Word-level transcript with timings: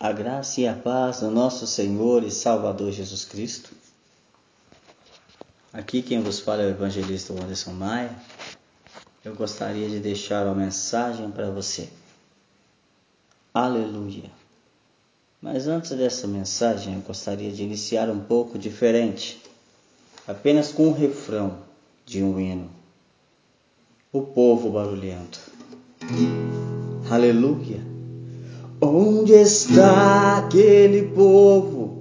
A 0.00 0.12
graça 0.12 0.60
e 0.60 0.68
a 0.68 0.74
paz 0.74 1.20
do 1.20 1.30
nosso 1.30 1.66
Senhor 1.66 2.22
e 2.22 2.30
Salvador 2.30 2.92
Jesus 2.92 3.24
Cristo. 3.24 3.70
Aqui 5.72 6.02
quem 6.02 6.22
vos 6.22 6.38
fala 6.38 6.62
é 6.62 6.66
o 6.66 6.70
evangelista 6.70 7.32
Anderson 7.32 7.72
Maia. 7.72 8.16
Eu 9.24 9.34
gostaria 9.34 9.88
de 9.88 9.98
deixar 9.98 10.46
uma 10.46 10.54
mensagem 10.54 11.28
para 11.32 11.50
você. 11.50 11.88
Aleluia. 13.52 14.30
Mas 15.42 15.66
antes 15.66 15.90
dessa 15.90 16.28
mensagem, 16.28 16.94
eu 16.94 17.00
gostaria 17.00 17.50
de 17.50 17.64
iniciar 17.64 18.08
um 18.08 18.20
pouco 18.20 18.56
diferente, 18.56 19.42
apenas 20.28 20.70
com 20.70 20.86
um 20.88 20.92
refrão 20.92 21.58
de 22.06 22.22
um 22.22 22.38
hino. 22.38 22.70
O 24.12 24.22
povo 24.22 24.70
barulhento. 24.70 25.40
Aleluia. 27.10 27.97
Onde 28.80 29.32
está 29.32 30.38
aquele 30.38 31.02
povo 31.02 31.98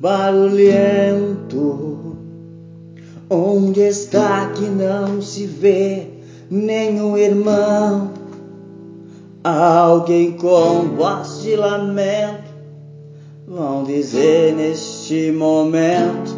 barulhento? 0.00 1.82
Onde 3.28 3.80
está 3.80 4.46
que 4.50 4.66
não 4.66 5.20
se 5.20 5.46
vê 5.46 6.06
nenhum 6.48 7.18
irmão? 7.18 8.12
Alguém 9.42 10.32
com 10.32 10.94
voz 10.96 11.42
de 11.42 11.56
lamento 11.56 12.52
vão 13.44 13.82
dizer 13.82 14.54
neste 14.54 15.32
momento: 15.32 16.36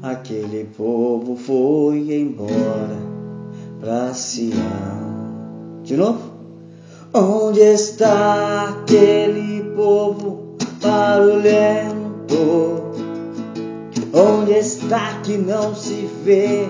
aquele 0.00 0.64
povo 0.76 1.34
foi 1.34 2.14
embora 2.14 3.02
para 3.80 4.14
Sião. 4.14 4.60
De 5.82 5.96
novo. 5.96 6.31
Onde 7.14 7.60
está 7.60 8.70
aquele 8.70 9.62
povo 9.76 10.56
barulhento? 10.80 11.92
Onde 14.14 14.52
está 14.52 15.20
que 15.22 15.36
não 15.36 15.74
se 15.74 16.08
vê 16.24 16.66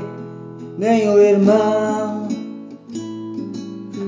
nem 0.77 1.09
o 1.09 1.21
irmão? 1.21 2.27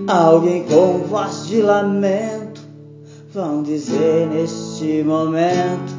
Alguém 0.09 0.65
com 0.65 1.05
voz 1.09 1.47
de 1.47 1.63
lamento 1.63 2.63
vão 3.33 3.63
dizer 3.63 4.27
neste 4.27 5.05
momento: 5.05 5.95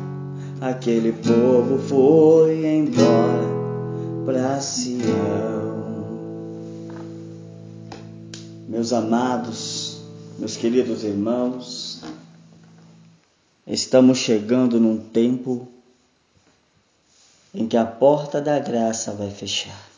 aquele 0.60 1.14
povo 1.14 1.78
foi 1.88 2.66
embora 2.66 3.56
para 4.26 4.60
Sião. 4.60 5.56
Meus 8.68 8.92
amados, 8.92 9.95
meus 10.38 10.58
queridos 10.58 11.04
irmãos, 11.04 12.02
estamos 13.66 14.18
chegando 14.18 14.80
num 14.80 14.98
tempo 15.10 15.68
em 17.54 17.68
que 17.68 17.78
a 17.78 17.86
porta 17.86 18.42
da 18.42 18.60
graça 18.60 19.14
vai 19.14 19.32
fechar. 19.32 19.90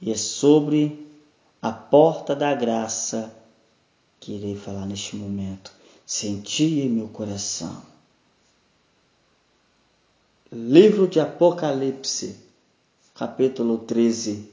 E 0.00 0.12
é 0.12 0.16
sobre 0.16 1.06
a 1.60 1.72
porta 1.72 2.36
da 2.36 2.54
graça 2.54 3.34
que 4.20 4.32
irei 4.32 4.56
falar 4.56 4.86
neste 4.86 5.16
momento. 5.16 5.72
Senti 6.06 6.80
em 6.80 6.88
meu 6.88 7.08
coração. 7.08 7.82
Livro 10.52 11.06
de 11.08 11.20
Apocalipse, 11.20 12.36
capítulo 13.14 13.78
13, 13.78 14.48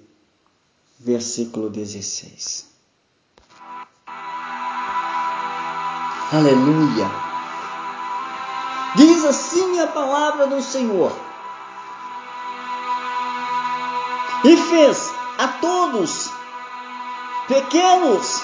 versículo 0.99 1.69
16. 1.69 2.76
Aleluia. 6.29 7.09
Diz 8.95 9.23
assim 9.23 9.79
a 9.79 9.87
palavra 9.87 10.47
do 10.47 10.61
Senhor. 10.61 11.13
E 14.43 14.57
fez 14.57 15.13
a 15.37 15.47
todos, 15.47 16.29
pequenos, 17.47 18.43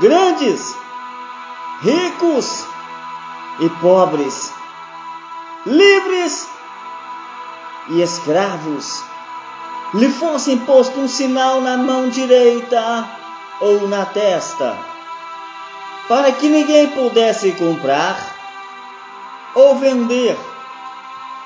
grandes, 0.00 0.76
ricos 1.80 2.66
e 3.60 3.70
pobres, 3.80 4.52
livres 5.64 6.46
e 7.88 8.02
escravos, 8.02 9.02
lhe 9.94 10.10
fosse 10.10 10.52
imposto 10.52 11.00
um 11.00 11.08
sinal 11.08 11.62
na 11.62 11.78
mão 11.78 12.10
direita 12.10 13.08
ou 13.62 13.88
na 13.88 14.04
testa 14.04 14.99
para 16.10 16.32
que 16.32 16.48
ninguém 16.48 16.88
pudesse 16.88 17.52
comprar 17.52 18.18
ou 19.54 19.76
vender, 19.76 20.36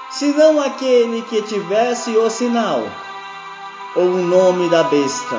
senão 0.09 0.59
aquele 0.59 1.21
que 1.21 1.43
tivesse 1.43 2.17
o 2.17 2.31
sinal, 2.31 2.83
ou 3.95 4.05
o 4.05 4.23
nome 4.23 4.71
da 4.71 4.85
besta, 4.85 5.39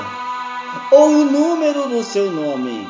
ou 0.92 1.10
o 1.10 1.26
número 1.26 1.88
do 1.88 2.04
seu 2.04 2.30
nome. 2.32 2.88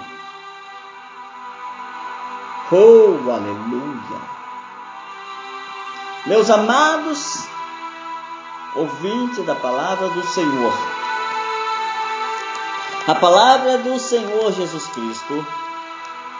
Oh, 2.69 3.31
aleluia! 3.31 4.21
Meus 6.25 6.49
amados 6.49 7.47
ouvintes 8.75 9.45
da 9.45 9.55
palavra 9.55 10.09
do 10.09 10.27
Senhor, 10.27 10.73
a 13.07 13.15
palavra 13.15 13.77
do 13.77 13.97
Senhor 13.97 14.51
Jesus 14.51 14.85
Cristo 14.87 15.64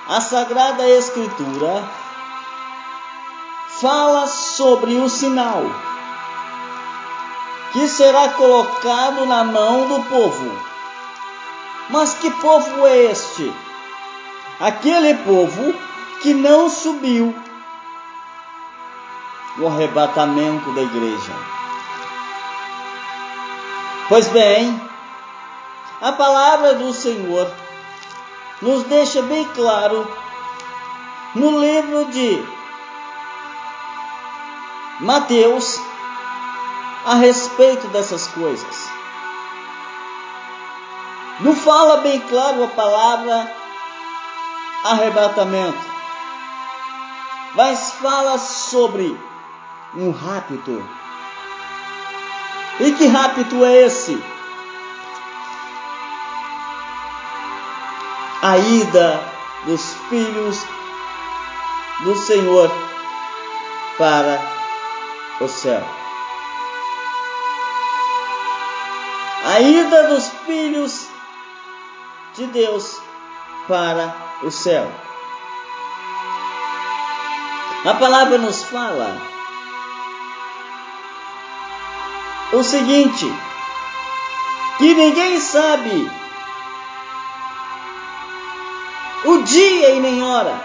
a 0.08 0.22
Sagrada 0.22 0.88
Escritura 0.88 1.84
fala 3.80 4.28
sobre 4.28 4.96
o 4.96 5.10
sinal 5.10 5.64
que 7.74 7.88
será 7.88 8.30
colocado 8.30 9.26
na 9.26 9.44
mão 9.44 9.88
do 9.88 10.04
povo. 10.04 10.52
Mas 11.90 12.14
que 12.14 12.30
povo 12.32 12.88
é 12.88 13.12
este? 13.12 13.52
Aquele 14.60 15.16
povo 15.16 15.74
que 16.22 16.34
não 16.34 16.70
subiu 16.70 17.36
no 19.58 19.68
arrebatamento 19.68 20.72
da 20.72 20.82
igreja. 20.82 21.34
Pois 24.08 24.28
bem, 24.30 24.80
a 26.02 26.12
palavra 26.12 26.76
do 26.76 26.94
Senhor 26.94 27.52
nos 28.62 28.84
deixa 28.84 29.22
bem 29.22 29.46
claro 29.54 30.08
no 31.36 31.60
livro 31.60 32.06
de 32.06 32.46
Mateus 35.00 35.80
a 37.06 37.16
respeito 37.16 37.88
dessas 37.90 38.28
coisas. 38.28 38.90
Não 41.42 41.54
fala 41.54 41.98
bem 41.98 42.20
claro 42.22 42.64
a 42.64 42.68
palavra 42.70 43.52
arrebatamento, 44.86 45.86
mas 47.56 47.92
fala 47.96 48.38
sobre 48.38 49.20
um 49.96 50.12
rapto. 50.12 50.90
E 52.80 52.92
que 52.94 53.06
rapto 53.08 53.66
é 53.66 53.84
esse? 53.84 54.34
A 58.46 58.60
ida 58.60 59.24
dos 59.66 59.96
filhos 60.08 60.64
do 62.04 62.16
Senhor 62.16 62.70
para 63.98 64.40
o 65.42 65.48
céu. 65.48 65.84
A 69.46 69.60
ida 69.62 70.10
dos 70.10 70.30
filhos 70.46 71.08
de 72.36 72.46
Deus 72.46 73.02
para 73.68 74.16
o 74.44 74.52
céu. 74.52 74.92
A 77.84 77.96
palavra 77.96 78.38
nos 78.38 78.64
fala 78.66 79.09
o 82.53 82.62
seguinte: 82.62 83.26
que 84.78 84.94
ninguém 84.94 85.40
sabe 85.40 86.25
o 89.26 89.44
dia 89.44 89.90
e 89.92 90.00
nem 90.00 90.24
hora. 90.24 90.62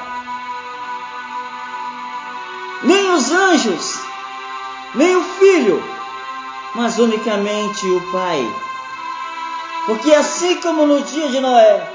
Nem 2.83 3.11
os 3.11 3.31
anjos, 3.31 3.99
nem 4.95 5.17
o 5.17 5.23
filho, 5.23 5.83
mas 6.75 6.99
unicamente 6.99 7.87
o 7.87 8.01
Pai. 8.13 8.47
Porque 9.87 10.13
assim 10.15 10.61
como 10.61 10.87
no 10.87 11.03
dia 11.03 11.29
de 11.29 11.41
Noé, 11.41 11.91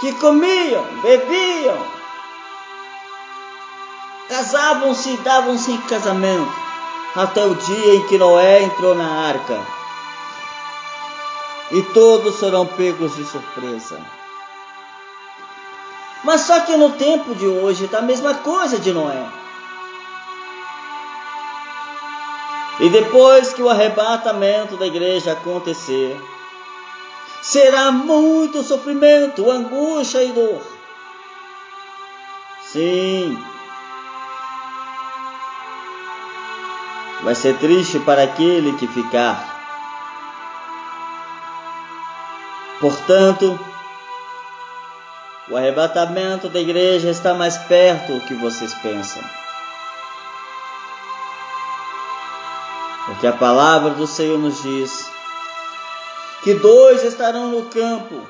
que 0.00 0.12
comiam, 0.14 0.84
bebiam, 1.02 1.78
casavam-se 4.28 5.10
e 5.10 5.16
davam-se 5.18 5.70
em 5.72 5.80
casamento, 5.82 6.52
até 7.14 7.44
o 7.44 7.54
dia 7.54 7.94
em 7.96 8.06
que 8.06 8.16
Noé 8.16 8.62
entrou 8.62 8.94
na 8.94 9.28
arca. 9.28 9.60
E 11.72 11.82
todos 11.94 12.36
serão 12.36 12.66
pegos 12.66 13.14
de 13.16 13.24
surpresa. 13.24 14.19
Mas 16.22 16.42
só 16.42 16.60
que 16.60 16.76
no 16.76 16.92
tempo 16.92 17.34
de 17.34 17.46
hoje 17.46 17.84
está 17.84 17.98
a 17.98 18.02
mesma 18.02 18.34
coisa 18.34 18.78
de 18.78 18.92
Noé. 18.92 19.26
E 22.80 22.88
depois 22.88 23.52
que 23.52 23.62
o 23.62 23.68
arrebatamento 23.68 24.76
da 24.76 24.86
igreja 24.86 25.32
acontecer, 25.32 26.18
será 27.42 27.90
muito 27.90 28.62
sofrimento, 28.62 29.50
angústia 29.50 30.22
e 30.22 30.32
dor. 30.32 30.62
Sim. 32.62 33.38
Vai 37.22 37.34
ser 37.34 37.58
triste 37.58 37.98
para 37.98 38.22
aquele 38.22 38.72
que 38.74 38.86
ficar. 38.86 39.58
Portanto, 42.80 43.58
o 45.50 45.56
arrebatamento 45.56 46.48
da 46.48 46.60
igreja 46.60 47.10
está 47.10 47.34
mais 47.34 47.58
perto 47.58 48.14
do 48.14 48.20
que 48.20 48.34
vocês 48.34 48.72
pensam. 48.74 49.22
Porque 53.06 53.26
a 53.26 53.32
palavra 53.32 53.90
do 53.90 54.06
Senhor 54.06 54.38
nos 54.38 54.62
diz 54.62 55.10
que 56.44 56.54
dois 56.54 57.02
estarão 57.02 57.48
no 57.48 57.64
campo, 57.64 58.24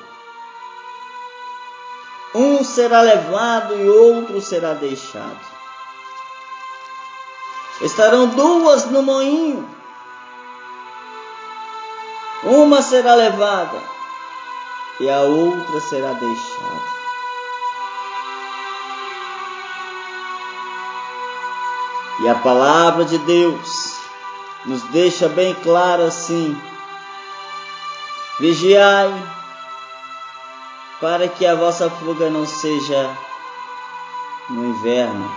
um 2.33 2.63
será 2.63 3.01
levado 3.01 3.77
e 3.77 3.87
outro 3.87 4.41
será 4.41 4.73
deixado. 4.73 5.51
Estarão 7.81 8.27
duas 8.29 8.85
no 8.85 9.03
moinho, 9.03 9.69
uma 12.43 12.81
será 12.81 13.13
levada 13.13 13.79
e 14.99 15.09
a 15.09 15.21
outra 15.21 15.79
será 15.81 16.13
deixada. 16.13 17.00
E 22.21 22.29
a 22.29 22.35
palavra 22.35 23.03
de 23.03 23.17
Deus 23.17 23.95
nos 24.65 24.83
deixa 24.83 25.27
bem 25.27 25.55
claro 25.55 26.03
assim: 26.03 26.55
vigiai, 28.39 29.11
para 30.99 31.27
que 31.27 31.47
a 31.47 31.55
vossa 31.55 31.89
fuga 31.89 32.29
não 32.29 32.45
seja 32.45 33.17
no 34.51 34.67
inverno. 34.67 35.31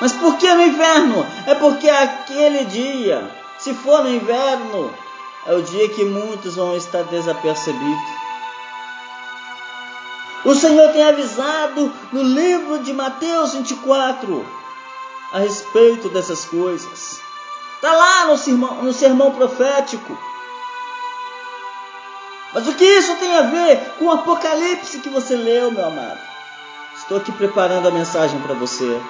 Mas 0.00 0.12
por 0.14 0.36
que 0.36 0.52
no 0.52 0.62
inverno? 0.62 1.24
É 1.46 1.54
porque 1.54 1.88
aquele 1.88 2.64
dia, 2.64 3.30
se 3.56 3.72
for 3.72 4.02
no 4.02 4.10
inverno, 4.10 4.92
é 5.46 5.54
o 5.54 5.62
dia 5.62 5.88
que 5.90 6.04
muitos 6.04 6.56
vão 6.56 6.76
estar 6.76 7.04
desapercebidos. 7.04 8.16
O 10.44 10.54
Senhor 10.56 10.90
tem 10.90 11.04
avisado 11.04 11.92
no 12.12 12.22
livro 12.22 12.80
de 12.80 12.92
Mateus 12.92 13.54
24 13.54 14.65
a 15.32 15.38
respeito 15.38 16.08
dessas 16.08 16.44
coisas. 16.44 17.20
Está 17.74 17.92
lá 17.92 18.26
no 18.26 18.38
sermão, 18.38 18.82
no 18.82 18.92
sermão 18.92 19.32
profético. 19.32 20.16
Mas 22.52 22.66
o 22.66 22.74
que 22.74 22.84
isso 22.84 23.14
tem 23.16 23.36
a 23.36 23.42
ver 23.42 23.94
com 23.98 24.06
o 24.06 24.12
Apocalipse 24.12 25.00
que 25.00 25.10
você 25.10 25.36
leu, 25.36 25.70
meu 25.70 25.84
amado? 25.84 26.20
Estou 26.96 27.18
aqui 27.18 27.30
preparando 27.32 27.88
a 27.88 27.90
mensagem 27.90 28.40
para 28.40 28.54
você 28.54 29.00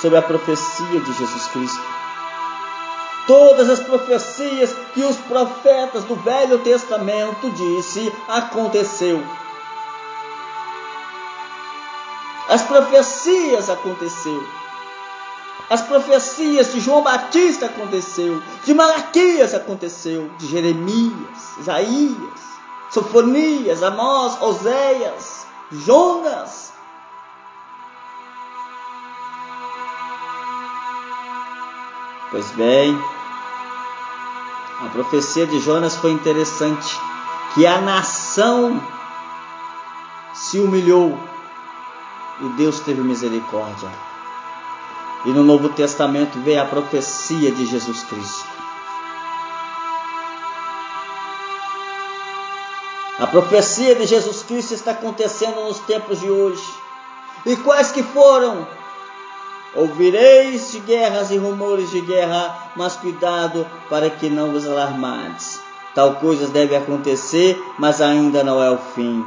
sobre 0.00 0.18
a 0.18 0.22
profecia 0.22 1.00
de 1.00 1.12
Jesus 1.12 1.46
Cristo. 1.48 1.82
Todas 3.26 3.70
as 3.70 3.80
profecias 3.80 4.74
que 4.92 5.04
os 5.04 5.16
profetas 5.18 6.02
do 6.04 6.16
Velho 6.16 6.58
Testamento 6.58 7.50
disse 7.50 8.12
aconteceu. 8.26 9.22
As 12.48 12.62
profecias 12.62 13.70
aconteceu. 13.70 14.42
As 15.70 15.82
profecias 15.82 16.72
de 16.72 16.80
João 16.80 17.00
Batista 17.00 17.66
aconteceu, 17.66 18.42
de 18.64 18.74
Malaquias 18.74 19.54
aconteceu, 19.54 20.28
de 20.36 20.48
Jeremias, 20.48 21.56
Isaías, 21.60 22.40
Sofonias, 22.90 23.80
Amós, 23.80 24.36
Oséias, 24.42 25.46
Jonas. 25.70 26.72
Pois 32.32 32.50
bem, 32.50 33.00
a 34.80 34.88
profecia 34.88 35.46
de 35.46 35.60
Jonas 35.60 35.94
foi 35.94 36.10
interessante, 36.10 36.98
que 37.54 37.64
a 37.64 37.80
nação 37.80 38.82
se 40.34 40.58
humilhou 40.58 41.16
e 42.40 42.48
Deus 42.56 42.80
teve 42.80 43.02
misericórdia. 43.02 44.09
E 45.24 45.30
no 45.30 45.42
Novo 45.42 45.68
Testamento 45.70 46.38
vê 46.40 46.56
a 46.56 46.64
profecia 46.64 47.52
de 47.52 47.66
Jesus 47.66 48.02
Cristo. 48.04 48.48
A 53.18 53.26
profecia 53.26 53.94
de 53.94 54.06
Jesus 54.06 54.42
Cristo 54.42 54.72
está 54.72 54.92
acontecendo 54.92 55.62
nos 55.66 55.78
tempos 55.80 56.20
de 56.20 56.30
hoje. 56.30 56.64
E 57.44 57.54
quais 57.56 57.92
que 57.92 58.02
foram? 58.02 58.66
Ouvireis 59.74 60.72
de 60.72 60.80
guerras 60.80 61.30
e 61.30 61.36
rumores 61.36 61.90
de 61.90 62.00
guerra, 62.00 62.72
mas 62.74 62.96
cuidado 62.96 63.66
para 63.90 64.08
que 64.08 64.30
não 64.30 64.52
vos 64.52 64.66
alarmades. 64.66 65.60
Tal 65.94 66.14
coisa 66.14 66.48
deve 66.48 66.74
acontecer, 66.74 67.62
mas 67.78 68.00
ainda 68.00 68.42
não 68.42 68.62
é 68.62 68.70
o 68.70 68.78
fim. 68.78 69.22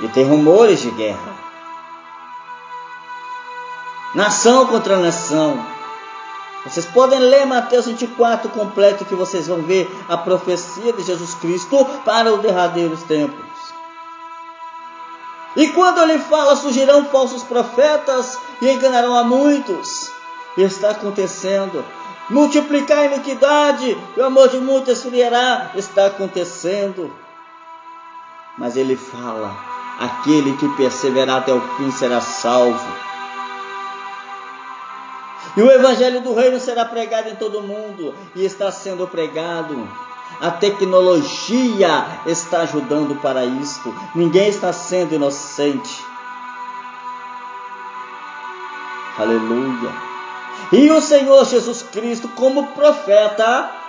E 0.00 0.08
tem 0.08 0.24
rumores 0.24 0.82
de 0.82 0.90
guerra 0.90 1.49
nação 4.14 4.66
contra 4.66 4.98
nação. 4.98 5.64
Vocês 6.64 6.84
podem 6.86 7.18
ler 7.18 7.46
Mateus 7.46 7.86
24 7.86 8.50
completo 8.50 9.04
que 9.04 9.14
vocês 9.14 9.46
vão 9.46 9.62
ver 9.62 9.90
a 10.08 10.16
profecia 10.16 10.92
de 10.92 11.02
Jesus 11.02 11.34
Cristo 11.34 11.84
para 12.04 12.32
os 12.32 12.40
derradeiros 12.40 13.02
tempos. 13.04 13.50
E 15.56 15.68
quando 15.68 16.00
ele 16.02 16.18
fala, 16.18 16.54
surgirão 16.54 17.06
falsos 17.06 17.42
profetas 17.42 18.38
e 18.60 18.70
enganarão 18.70 19.16
a 19.16 19.24
muitos. 19.24 20.10
E 20.56 20.62
está 20.62 20.90
acontecendo. 20.90 21.84
Multiplicar 22.28 22.98
a 22.98 23.06
iniquidade, 23.06 23.96
o 24.16 24.22
amor 24.22 24.48
de 24.48 24.58
muitos 24.58 24.98
esfriará. 24.98 25.72
Está 25.74 26.06
acontecendo. 26.06 27.12
Mas 28.56 28.76
ele 28.76 28.94
fala: 28.94 29.56
aquele 29.98 30.56
que 30.56 30.68
perseverar 30.76 31.38
até 31.38 31.52
o 31.52 31.60
fim 31.76 31.90
será 31.90 32.20
salvo. 32.20 33.10
E 35.56 35.62
o 35.62 35.70
evangelho 35.70 36.20
do 36.20 36.34
reino 36.34 36.60
será 36.60 36.84
pregado 36.84 37.28
em 37.28 37.36
todo 37.36 37.58
o 37.58 37.62
mundo 37.62 38.14
e 38.34 38.44
está 38.44 38.70
sendo 38.70 39.06
pregado. 39.06 39.88
A 40.40 40.50
tecnologia 40.50 42.06
está 42.26 42.60
ajudando 42.60 43.20
para 43.20 43.44
isto. 43.44 43.94
Ninguém 44.14 44.48
está 44.48 44.72
sendo 44.72 45.14
inocente. 45.14 46.04
Aleluia. 49.18 49.92
E 50.72 50.90
o 50.90 51.00
Senhor 51.00 51.44
Jesus 51.44 51.82
Cristo, 51.82 52.28
como 52.28 52.68
profeta, 52.68 53.79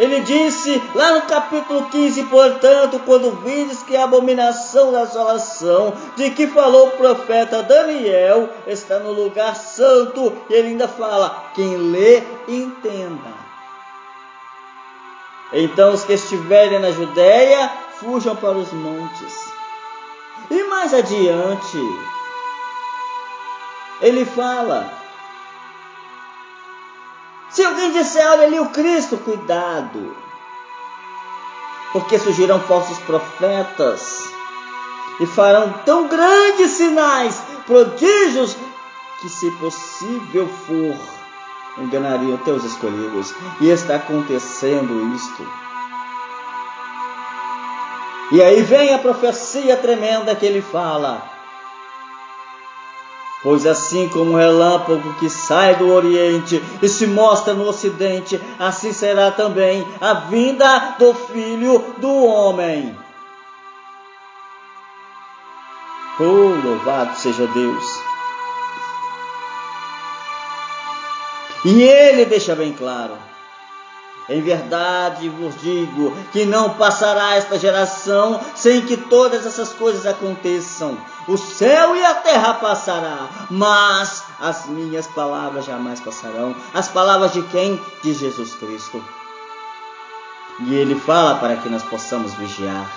ele 0.00 0.20
disse 0.20 0.82
lá 0.94 1.12
no 1.12 1.22
capítulo 1.26 1.90
15, 1.90 2.22
portanto, 2.24 2.98
quando 3.04 3.32
vides 3.42 3.82
que 3.82 3.94
a 3.94 4.04
abominação 4.04 4.90
da 4.90 5.02
assolação 5.02 5.92
de 6.16 6.30
que 6.30 6.46
falou 6.46 6.86
o 6.86 6.92
profeta 6.92 7.62
Daniel 7.62 8.48
está 8.66 8.98
no 8.98 9.12
lugar 9.12 9.54
santo, 9.54 10.32
e 10.48 10.54
ele 10.54 10.68
ainda 10.68 10.88
fala: 10.88 11.50
quem 11.54 11.76
lê, 11.76 12.22
entenda. 12.48 13.30
Então 15.52 15.92
os 15.92 16.02
que 16.02 16.14
estiverem 16.14 16.78
na 16.78 16.92
Judéia 16.92 17.70
fujam 17.98 18.34
para 18.34 18.56
os 18.56 18.72
montes. 18.72 19.34
E 20.50 20.62
mais 20.62 20.94
adiante, 20.94 21.78
ele 24.00 24.24
fala: 24.24 24.99
se 27.50 27.64
alguém 27.64 27.92
disser, 27.92 28.26
olha 28.30 28.44
ali 28.44 28.60
o 28.60 28.70
Cristo, 28.70 29.18
cuidado. 29.18 30.16
Porque 31.92 32.18
surgirão 32.18 32.60
falsos 32.60 32.98
profetas 32.98 34.22
e 35.18 35.26
farão 35.26 35.72
tão 35.84 36.06
grandes 36.06 36.70
sinais, 36.72 37.42
prodígios, 37.66 38.56
que 39.20 39.28
se 39.28 39.50
possível 39.52 40.48
for, 40.48 40.96
enganariam 41.82 42.38
teus 42.38 42.64
escolhidos. 42.64 43.34
E 43.60 43.68
está 43.68 43.96
acontecendo 43.96 45.14
isto. 45.14 45.46
E 48.32 48.40
aí 48.40 48.62
vem 48.62 48.94
a 48.94 48.98
profecia 48.98 49.76
tremenda 49.76 50.36
que 50.36 50.46
ele 50.46 50.62
fala. 50.62 51.39
Pois 53.42 53.64
assim 53.64 54.08
como 54.10 54.32
o 54.32 54.36
relâmpago 54.36 55.14
que 55.14 55.30
sai 55.30 55.76
do 55.76 55.90
Oriente 55.90 56.62
e 56.82 56.88
se 56.88 57.06
mostra 57.06 57.54
no 57.54 57.66
Ocidente, 57.66 58.38
assim 58.58 58.92
será 58.92 59.30
também 59.30 59.86
a 59.98 60.12
vinda 60.14 60.96
do 60.98 61.14
Filho 61.14 61.94
do 61.98 62.24
Homem. 62.24 62.94
Oh, 66.18 66.66
louvado 66.66 67.16
seja 67.16 67.46
Deus! 67.46 67.84
E 71.64 71.82
ele 71.82 72.26
deixa 72.26 72.54
bem 72.54 72.74
claro 72.74 73.29
em 74.30 74.40
verdade 74.40 75.28
vos 75.28 75.60
digo 75.60 76.16
que 76.32 76.46
não 76.46 76.74
passará 76.74 77.34
esta 77.34 77.58
geração 77.58 78.40
sem 78.54 78.80
que 78.82 78.96
todas 78.96 79.44
essas 79.44 79.72
coisas 79.72 80.06
aconteçam. 80.06 80.96
O 81.26 81.36
céu 81.36 81.96
e 81.96 82.04
a 82.04 82.14
terra 82.14 82.54
passará, 82.54 83.28
mas 83.50 84.22
as 84.38 84.66
minhas 84.66 85.08
palavras 85.08 85.64
jamais 85.64 85.98
passarão. 85.98 86.54
As 86.72 86.86
palavras 86.86 87.32
de 87.32 87.42
quem? 87.42 87.80
De 88.04 88.14
Jesus 88.14 88.54
Cristo. 88.54 89.04
E 90.60 90.74
ele 90.74 90.94
fala 90.94 91.34
para 91.36 91.56
que 91.56 91.68
nós 91.68 91.82
possamos 91.82 92.32
vigiar. 92.34 92.88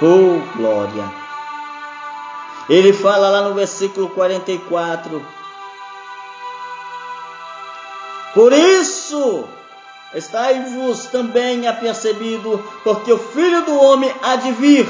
Oh, 0.00 0.40
glória! 0.56 1.12
Ele 2.68 2.92
fala 2.92 3.30
lá 3.30 3.42
no 3.42 3.54
versículo 3.54 4.10
44. 4.10 5.37
Por 8.38 8.52
isso, 8.52 9.48
estai-vos 10.14 11.06
também 11.06 11.66
apercebido, 11.66 12.64
porque 12.84 13.12
o 13.12 13.18
Filho 13.18 13.64
do 13.64 13.76
Homem 13.76 14.14
há 14.22 14.36
de 14.36 14.52
vir 14.52 14.88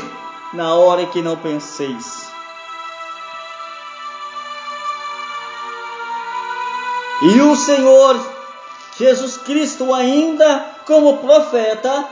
na 0.52 0.74
hora 0.74 1.06
que 1.06 1.22
não 1.22 1.34
penseis. 1.34 2.30
E 7.22 7.40
o 7.40 7.56
Senhor 7.56 8.20
Jesus 8.98 9.38
Cristo, 9.38 9.94
ainda 9.94 10.66
como 10.84 11.16
profeta, 11.16 12.06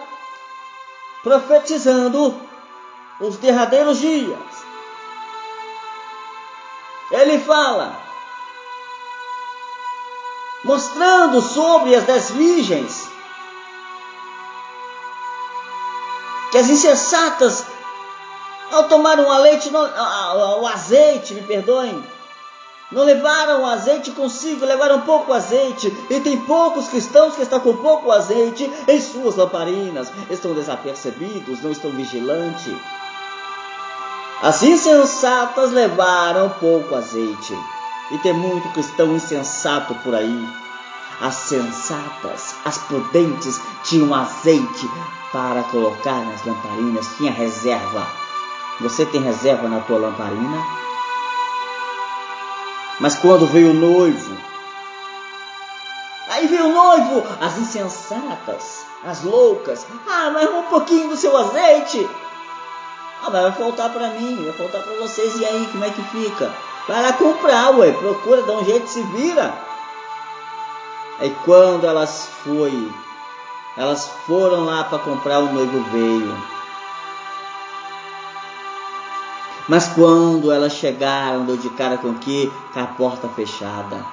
profetizando 1.23 2.35
os 3.21 3.37
derradeiros 3.37 3.99
dias. 3.99 4.40
Ele 7.11 7.38
fala, 7.40 8.05
mostrando 10.66 11.40
sobre 11.40 11.94
as 11.94 12.04
dez 12.04 12.30
virgens, 12.32 13.08
que 16.50 16.58
as 16.58 16.68
insensatas, 16.68 17.64
ao 18.73 18.88
tomar 18.88 19.18
um 19.20 19.38
leite, 19.38 19.70
o 19.70 20.66
azeite, 20.66 21.35
me 21.35 21.42
perdoem, 21.42 22.04
não 22.90 23.04
levaram 23.04 23.64
azeite 23.66 24.11
consigo, 24.11 24.64
levaram 24.64 25.00
pouco 25.00 25.32
azeite. 25.32 25.88
E 26.08 26.20
tem 26.20 26.37
poucos 26.38 26.88
cristãos 26.88 27.35
que 27.35 27.42
estão 27.42 27.58
com 27.58 27.76
pouco 27.76 28.12
azeite 28.12 28.70
em 28.87 29.00
suas 29.00 29.35
lamparinas. 29.35 30.12
Estão 30.30 30.54
desapercebidos, 30.54 31.62
não 31.62 31.73
estão 31.73 31.90
vigilantes. 31.90 32.76
As 34.40 34.62
insensatas 34.62 35.73
levaram 35.73 36.49
pouco 36.61 36.94
azeite. 36.94 37.56
E 38.10 38.18
tem 38.18 38.32
muito 38.32 38.68
cristão 38.72 39.14
insensato 39.14 39.94
por 39.96 40.14
aí. 40.14 40.48
As 41.20 41.34
sensatas, 41.34 42.54
as 42.64 42.78
prudentes, 42.78 43.60
tinham 43.82 44.14
azeite 44.14 44.88
para 45.32 45.62
colocar 45.64 46.25
nas 46.25 46.44
lamparinas, 46.44 47.08
tinha 47.16 47.32
reserva. 47.32 48.06
Você 48.80 49.06
tem 49.06 49.22
reserva 49.22 49.68
na 49.68 49.80
tua 49.80 49.98
lamparina? 49.98 50.64
Mas 53.00 53.16
quando 53.16 53.46
veio 53.46 53.70
o 53.70 53.75
noivo, 53.75 54.36
aí 56.28 56.46
veio 56.46 56.66
o 56.66 56.72
noivo, 56.72 57.26
as 57.40 57.58
insensatas, 57.58 58.86
as 59.04 59.22
loucas, 59.22 59.86
ah, 60.06 60.30
mas 60.30 60.48
um 60.48 60.62
pouquinho 60.64 61.08
do 61.08 61.16
seu 61.16 61.36
azeite. 61.36 62.08
Ah, 63.22 63.30
mas 63.30 63.42
vai 63.42 63.52
faltar 63.52 63.90
para 63.90 64.10
mim, 64.10 64.44
vai 64.44 64.52
faltar 64.52 64.82
para 64.82 64.94
vocês. 64.94 65.36
E 65.36 65.44
aí, 65.44 65.68
como 65.72 65.84
é 65.84 65.90
que 65.90 66.02
fica? 66.04 66.54
Lá 66.88 67.12
comprar, 67.14 67.71
ué, 67.78 67.90
procura, 67.93 68.43
dá 68.43 68.52
um 68.52 68.64
jeito, 68.64 68.88
se 68.88 69.02
vira. 69.02 69.52
Aí 71.19 71.35
quando 71.45 71.85
elas 71.85 72.28
foi, 72.45 72.93
elas 73.76 74.09
foram 74.26 74.64
lá 74.64 74.85
para 74.85 74.99
comprar, 74.99 75.40
o 75.40 75.52
noivo 75.52 75.83
veio. 75.90 76.57
Mas 79.69 79.88
quando 79.88 80.52
elas 80.52 80.75
chegaram, 80.75 81.45
deu 81.45 81.57
de 81.57 81.71
cara 81.71 81.99
com 81.99 82.14
que? 82.14 82.52
Com 82.73 82.81
a 82.81 82.87
porta 82.87 83.28
fechada. 83.31 84.05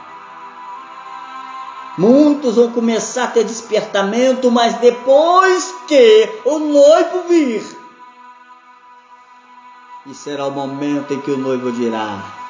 Muitos 1.96 2.56
vão 2.56 2.72
começar 2.72 3.26
a 3.26 3.28
ter 3.28 3.44
despertamento, 3.44 4.50
mas 4.50 4.74
depois 4.80 5.76
que 5.88 6.42
o 6.44 6.58
noivo 6.58 7.28
vir, 7.28 7.64
e 10.08 10.14
será 10.16 10.48
o 10.48 10.52
momento 10.52 11.14
em 11.14 11.22
que 11.22 11.30
o 11.30 11.38
noivo 11.38 11.72
dirá: 11.72 12.43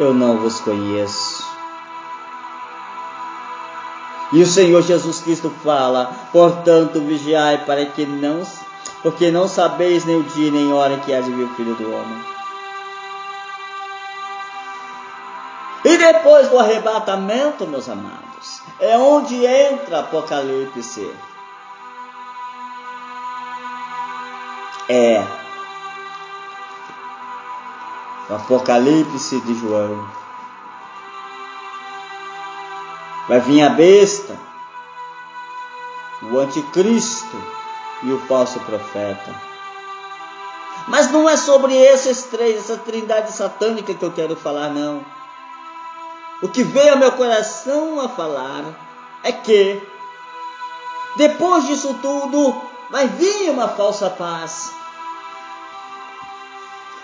Eu 0.00 0.14
não 0.14 0.38
vos 0.38 0.58
conheço. 0.60 1.44
E 4.32 4.42
o 4.42 4.46
Senhor 4.46 4.82
Jesus 4.82 5.20
Cristo 5.20 5.52
fala: 5.62 6.12
Portanto, 6.32 7.00
vigiai 7.00 7.64
para 7.66 7.84
que 7.84 8.06
não, 8.06 8.42
porque 9.02 9.30
não 9.30 9.46
sabeis 9.46 10.06
nem 10.06 10.16
o 10.16 10.22
dia 10.22 10.50
nem 10.50 10.72
a 10.72 10.74
hora 10.74 10.96
que 11.00 11.12
há 11.12 11.20
de 11.20 11.30
vir 11.30 11.44
o 11.44 11.54
Filho 11.54 11.74
do 11.74 11.92
Homem. 11.92 12.24
E 15.84 15.96
depois 15.98 16.48
do 16.48 16.58
arrebatamento, 16.58 17.66
meus 17.66 17.88
amados, 17.88 18.62
é 18.80 18.96
onde 18.96 19.44
entra 19.44 20.00
Apocalipse. 20.00 21.08
é 24.90 25.49
Apocalipse 28.30 29.40
de 29.40 29.54
João. 29.54 30.08
Vai 33.26 33.40
vir 33.40 33.62
a 33.62 33.70
besta, 33.70 34.38
o 36.22 36.38
anticristo 36.38 37.36
e 38.04 38.12
o 38.12 38.20
falso 38.26 38.60
profeta. 38.60 39.34
Mas 40.86 41.10
não 41.10 41.28
é 41.28 41.36
sobre 41.36 41.74
esses 41.74 42.24
três, 42.24 42.58
essa 42.58 42.78
trindade 42.78 43.32
satânica 43.32 43.94
que 43.94 44.04
eu 44.04 44.12
quero 44.12 44.36
falar, 44.36 44.70
não. 44.70 45.04
O 46.40 46.48
que 46.48 46.62
veio 46.62 46.92
ao 46.92 46.98
meu 46.98 47.12
coração 47.12 48.00
a 48.00 48.08
falar 48.08 48.64
é 49.24 49.32
que, 49.32 49.82
depois 51.16 51.66
disso 51.66 51.94
tudo, 52.00 52.54
vai 52.90 53.08
vir 53.08 53.50
uma 53.50 53.68
falsa 53.68 54.08
paz 54.08 54.79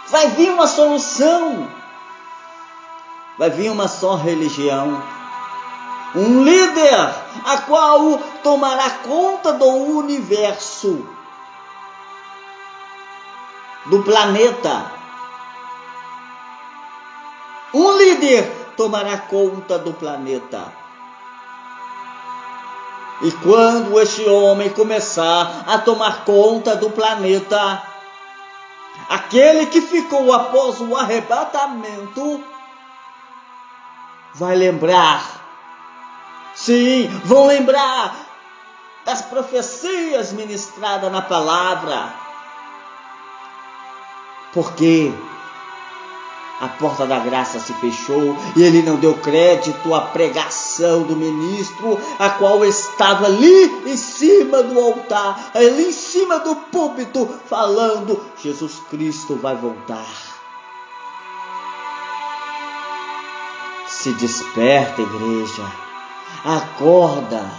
vai 0.09 0.29
vir 0.29 0.53
uma 0.53 0.67
solução, 0.67 1.69
vai 3.39 3.51
vir 3.51 3.71
uma 3.71 3.89
só 3.89 4.15
religião, 4.15 5.03
um 6.15 6.43
líder 6.43 7.15
a 7.45 7.59
qual 7.67 8.19
tomará 8.43 8.91
conta 9.03 9.53
do 9.53 9.67
universo, 9.67 11.07
do 13.87 14.03
planeta. 14.03 14.93
Um 17.75 17.99
líder 17.99 18.73
tomará 18.77 19.19
conta 19.19 19.79
do 19.79 19.93
planeta. 19.93 20.73
E 23.23 23.33
quando 23.33 23.99
este 24.01 24.29
homem 24.29 24.71
começar 24.71 25.65
a 25.67 25.79
tomar 25.79 26.25
conta 26.25 26.77
do 26.77 26.91
planeta, 26.91 27.83
Aquele 29.09 29.67
que 29.67 29.81
ficou 29.81 30.33
após 30.33 30.81
o 30.81 30.97
arrebatamento 30.97 32.45
vai 34.35 34.57
lembrar. 34.57 35.25
Sim, 36.55 37.09
vão 37.25 37.47
lembrar 37.47 38.17
das 39.05 39.23
profecias 39.23 40.33
ministradas 40.33 41.13
na 41.13 41.23
palavra. 41.23 42.13
Porque 44.53 45.13
a 46.61 46.69
porta 46.69 47.07
da 47.07 47.19
graça 47.19 47.61
se 47.61 47.73
fechou 47.75 48.37
e 48.57 48.63
ele 48.63 48.83
não 48.83 48.97
deu 48.97 49.15
crédito 49.15 49.95
à 49.95 50.01
pregação 50.01 51.03
do 51.03 51.15
ministro, 51.15 51.99
a 52.19 52.31
qual 52.31 52.65
estava 52.65 53.27
ali 53.27 53.65
em 53.87 53.97
cima 53.97 54.63
do 54.63 54.79
altar, 54.81 55.51
ali 55.55 55.89
em 55.89 55.93
cima 55.93 56.39
do 56.39 56.57
púlpito, 56.57 57.29
falando: 57.47 58.21
Jesus 58.43 58.81
Cristo 58.91 59.37
vai 59.37 59.55
voltar. 59.57 60.07
Se 63.87 64.13
desperta, 64.15 65.03
igreja, 65.03 65.65
acorda 66.45 67.51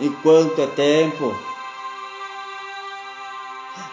enquanto 0.00 0.60
é 0.60 0.66
tempo 0.66 1.34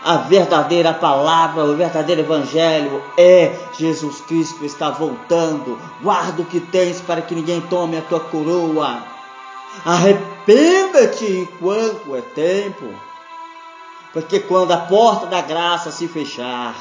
a 0.05 0.17
verdadeira 0.17 0.93
palavra, 0.93 1.63
o 1.63 1.75
verdadeiro 1.75 2.21
evangelho 2.21 3.03
é 3.17 3.57
Jesus 3.73 4.21
Cristo 4.21 4.63
está 4.63 4.91
voltando. 4.91 5.79
Guarda 5.99 6.43
o 6.43 6.45
que 6.45 6.59
tens 6.59 7.01
para 7.01 7.23
que 7.23 7.33
ninguém 7.33 7.59
tome 7.61 7.97
a 7.97 8.03
tua 8.03 8.19
coroa. 8.19 8.99
Arrependa-te 9.83 11.25
enquanto 11.25 12.15
é 12.15 12.21
tempo, 12.21 12.85
porque 14.13 14.39
quando 14.41 14.73
a 14.73 14.77
porta 14.77 15.25
da 15.25 15.41
graça 15.41 15.89
se 15.89 16.07
fechar, 16.07 16.75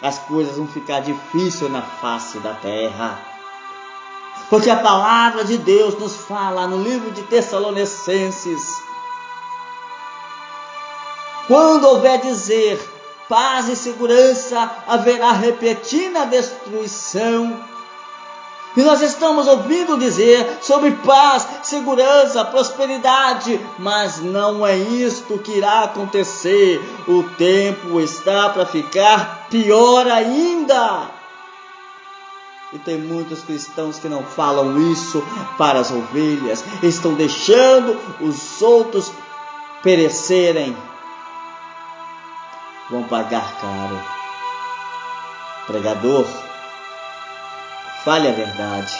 as 0.00 0.20
coisas 0.20 0.56
vão 0.56 0.68
ficar 0.68 1.00
difíceis 1.00 1.70
na 1.70 1.82
face 1.82 2.38
da 2.38 2.54
terra. 2.54 3.18
Porque 4.48 4.70
a 4.70 4.76
palavra 4.76 5.44
de 5.44 5.58
Deus 5.58 5.98
nos 5.98 6.14
fala 6.14 6.68
no 6.68 6.80
livro 6.80 7.10
de 7.10 7.22
Tessalonicenses: 7.22 8.62
quando 11.46 11.84
houver 11.84 12.20
dizer 12.20 12.80
paz 13.28 13.68
e 13.68 13.76
segurança, 13.76 14.70
haverá 14.86 15.32
repentina 15.32 16.26
destruição 16.26 17.72
e 18.74 18.82
nós 18.82 19.02
estamos 19.02 19.46
ouvindo 19.46 19.98
dizer 19.98 20.58
sobre 20.62 20.92
paz, 20.92 21.46
segurança, 21.62 22.42
prosperidade, 22.44 23.60
mas 23.78 24.18
não 24.18 24.66
é 24.66 24.78
isto 24.78 25.38
que 25.38 25.58
irá 25.58 25.82
acontecer. 25.82 26.80
O 27.06 27.22
tempo 27.36 28.00
está 28.00 28.48
para 28.48 28.64
ficar 28.64 29.48
pior 29.50 30.06
ainda. 30.06 31.10
E 32.72 32.78
tem 32.78 32.96
muitos 32.96 33.42
cristãos 33.42 33.98
que 33.98 34.08
não 34.08 34.22
falam 34.22 34.90
isso 34.90 35.22
para 35.58 35.80
as 35.80 35.90
ovelhas, 35.90 36.64
estão 36.82 37.12
deixando 37.12 37.98
os 38.22 38.62
outros 38.62 39.12
perecerem. 39.82 40.74
Vão 42.92 43.02
pagar 43.04 43.60
caro. 43.60 44.00
Pregador, 45.66 46.26
Fale 48.04 48.28
a 48.28 48.32
verdade. 48.32 48.92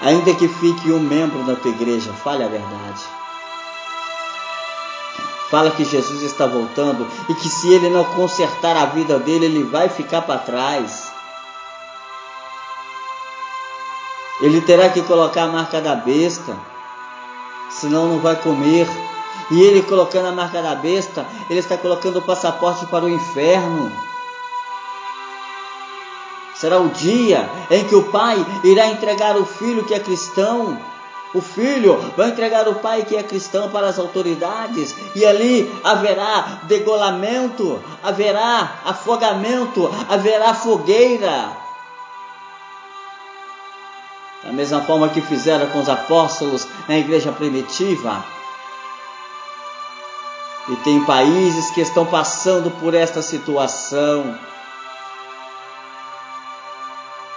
Ainda 0.00 0.32
que 0.32 0.46
fique 0.46 0.92
um 0.92 1.00
membro 1.00 1.42
da 1.42 1.56
tua 1.56 1.72
igreja, 1.72 2.12
fale 2.12 2.44
a 2.44 2.48
verdade. 2.48 3.02
Fala 5.50 5.72
que 5.72 5.84
Jesus 5.84 6.22
está 6.22 6.46
voltando 6.46 7.04
e 7.28 7.34
que 7.34 7.48
se 7.48 7.72
ele 7.72 7.90
não 7.90 8.04
consertar 8.04 8.76
a 8.76 8.86
vida 8.86 9.18
dele, 9.18 9.46
ele 9.46 9.64
vai 9.64 9.88
ficar 9.88 10.22
para 10.22 10.38
trás. 10.38 11.12
Ele 14.40 14.60
terá 14.60 14.88
que 14.88 15.02
colocar 15.02 15.42
a 15.42 15.48
marca 15.48 15.80
da 15.80 15.96
besta, 15.96 16.56
senão 17.70 18.06
não 18.06 18.20
vai 18.20 18.36
comer. 18.36 18.88
E 19.50 19.60
ele 19.60 19.82
colocando 19.82 20.26
a 20.26 20.32
marca 20.32 20.62
da 20.62 20.74
besta, 20.74 21.26
ele 21.48 21.58
está 21.58 21.76
colocando 21.76 22.18
o 22.18 22.22
passaporte 22.22 22.86
para 22.86 23.04
o 23.04 23.08
inferno. 23.08 23.90
Será 26.54 26.78
o 26.78 26.90
dia 26.90 27.48
em 27.70 27.84
que 27.84 27.94
o 27.94 28.04
pai 28.04 28.44
irá 28.62 28.86
entregar 28.86 29.36
o 29.36 29.46
filho 29.46 29.84
que 29.84 29.94
é 29.94 29.98
cristão. 29.98 30.78
O 31.32 31.40
filho 31.40 31.96
vai 32.16 32.28
entregar 32.28 32.68
o 32.68 32.74
pai 32.74 33.04
que 33.04 33.16
é 33.16 33.22
cristão 33.22 33.70
para 33.70 33.88
as 33.88 33.98
autoridades, 33.98 34.94
e 35.14 35.24
ali 35.24 35.72
haverá 35.84 36.60
degolamento, 36.64 37.80
haverá 38.02 38.80
afogamento, 38.84 39.88
haverá 40.08 40.52
fogueira. 40.52 41.56
Da 44.42 44.52
mesma 44.52 44.80
forma 44.82 45.08
que 45.08 45.20
fizeram 45.20 45.68
com 45.68 45.80
os 45.80 45.88
apóstolos 45.88 46.66
na 46.88 46.98
igreja 46.98 47.30
primitiva. 47.30 48.24
E 50.68 50.76
tem 50.76 51.04
países 51.04 51.70
que 51.70 51.80
estão 51.80 52.06
passando 52.06 52.70
por 52.70 52.94
esta 52.94 53.22
situação. 53.22 54.38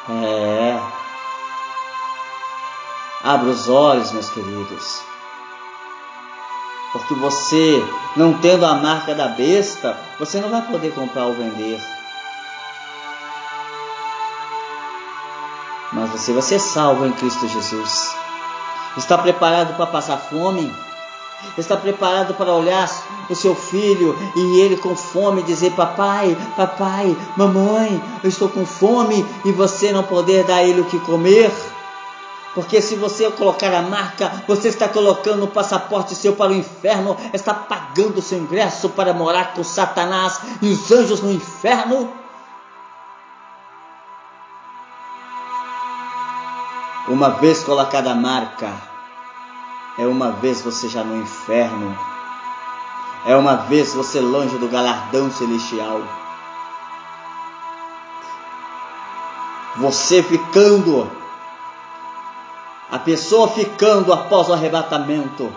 É. 0.10 0.80
Abra 3.24 3.50
os 3.50 3.70
olhos, 3.70 4.12
meus 4.12 4.30
queridos. 4.30 5.02
Porque 6.92 7.16
você, 7.16 7.84
não 8.16 8.40
tendo 8.40 8.66
a 8.66 8.76
marca 8.76 9.16
da 9.16 9.30
besta, 9.30 9.98
você 10.20 10.40
não 10.40 10.50
vai 10.50 10.62
poder 10.62 10.94
comprar 10.94 11.26
ou 11.26 11.34
vender. 11.34 11.82
Mas 15.94 16.10
você 16.10 16.34
vai 16.34 16.42
ser 16.42 16.60
salvo 16.60 17.06
em 17.06 17.14
Cristo 17.14 17.48
Jesus. 17.48 18.16
Está 18.98 19.18
preparado 19.18 19.76
para 19.76 19.88
passar 19.88 20.18
fome? 20.18 20.72
Está 21.58 21.78
preparado 21.78 22.34
para 22.34 22.54
olhar 22.54 22.90
o 23.30 23.36
seu 23.36 23.56
filho 23.56 24.18
e 24.36 24.60
ele 24.60 24.78
com 24.78 24.96
fome 24.96 25.44
dizer: 25.44 25.72
Papai, 25.72 26.36
papai, 26.56 27.16
mamãe, 27.38 28.02
eu 28.24 28.30
estou 28.30 28.50
com 28.50 28.66
fome 28.66 29.26
e 29.46 29.52
você 29.52 29.92
não 29.92 30.04
poder 30.04 30.44
dar 30.44 30.64
ele 30.64 30.82
o 30.82 30.86
que 30.86 31.00
comer? 31.00 31.52
Porque 32.54 32.82
se 32.82 32.96
você 32.96 33.30
colocar 33.32 33.74
a 33.74 33.82
marca, 33.82 34.44
você 34.48 34.68
está 34.68 34.88
colocando 34.88 35.46
o 35.46 35.48
passaporte 35.48 36.14
seu 36.14 36.36
para 36.36 36.52
o 36.52 36.56
inferno, 36.56 37.18
está 37.34 37.54
pagando 37.54 38.20
o 38.20 38.22
seu 38.22 38.38
ingresso 38.38 38.90
para 38.90 39.14
morar 39.14 39.54
com 39.54 39.64
Satanás 39.64 40.40
e 40.62 40.70
os 40.70 40.92
anjos 40.92 41.22
no 41.22 41.32
inferno. 41.32 42.12
Uma 47.08 47.32
vez 47.32 47.64
colocada 47.64 48.12
a 48.12 48.16
marca, 48.16 48.93
é 49.98 50.08
uma 50.08 50.32
vez 50.32 50.62
você 50.62 50.90
já 50.90 51.04
no 51.04 51.16
inferno. 51.16 51.96
É 53.26 53.36
uma 53.36 53.56
vez 53.56 53.94
você 53.94 54.20
longe 54.20 54.58
do 54.58 54.68
galardão 54.68 55.32
celestial. 55.32 56.02
Você 59.78 60.22
ficando, 60.22 61.10
a 62.92 63.00
pessoa 63.00 63.48
ficando 63.48 64.12
após 64.12 64.50
o 64.50 64.54
arrebatamento, 64.54 65.52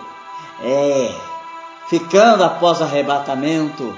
é, 0.61 1.15
ficando 1.87 2.43
após 2.43 2.79
o 2.79 2.83
arrebatamento, 2.83 3.95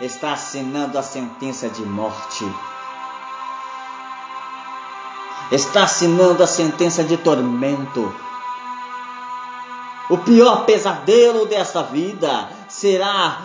está 0.00 0.32
assinando 0.32 0.98
a 0.98 1.02
sentença 1.02 1.68
de 1.68 1.82
morte. 1.82 2.46
Está 5.50 5.82
assinando 5.82 6.42
a 6.42 6.46
sentença 6.46 7.02
de 7.02 7.16
tormento 7.16 8.14
o 10.10 10.18
pior 10.18 10.66
pesadelo 10.66 11.46
desta 11.46 11.84
vida 11.84 12.48
será 12.68 13.42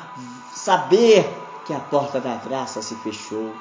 saber 0.51 1.31
que 1.63 1.73
a 1.73 1.79
porta 1.79 2.19
da 2.19 2.35
graça 2.35 2.81
se 2.81 2.95
fechou. 2.95 3.53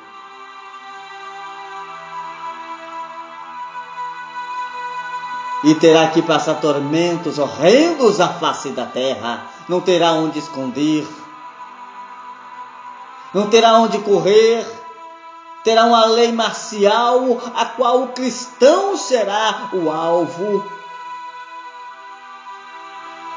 E 5.65 5.75
terá 5.75 6.09
que 6.09 6.23
passar 6.23 6.61
tormentos 6.61 7.39
horrendos 7.39 8.21
à 8.21 8.29
face 8.29 8.71
da 8.71 8.87
terra, 8.87 9.47
não 9.69 9.81
terá 9.81 10.13
onde 10.13 10.39
esconder, 10.39 11.07
não 13.35 13.49
terá 13.49 13.75
onde 13.79 13.99
correr, 13.99 14.67
terá 15.63 15.85
uma 15.85 16.07
lei 16.07 16.33
marcial 16.33 17.41
a 17.55 17.67
qual 17.67 18.03
o 18.03 18.09
cristão 18.09 18.97
será 18.97 19.71
o 19.73 19.91
alvo 19.91 20.74